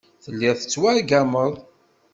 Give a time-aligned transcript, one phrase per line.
[0.23, 1.53] Telliḍ tettwargameḍ.